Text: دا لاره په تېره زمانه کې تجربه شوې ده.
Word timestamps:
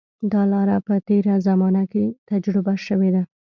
دا 0.31 0.41
لاره 0.51 0.77
په 0.87 0.95
تېره 1.07 1.35
زمانه 1.47 1.83
کې 1.91 2.05
تجربه 2.29 2.73
شوې 2.85 3.09
ده. 3.15 3.23